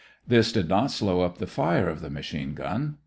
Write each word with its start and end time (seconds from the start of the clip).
This 0.25 0.51
did 0.51 0.67
not 0.67 0.89
slow 0.89 1.21
up 1.21 1.37
the 1.37 1.45
fire 1.45 1.87
of 1.87 2.01
the 2.01 2.09
machine 2.09 2.55
gun. 2.55 2.97